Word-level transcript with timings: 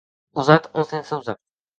Usat 0.43 0.65
o 0.83 0.85
sense 0.93 1.19
usar? 1.19 1.37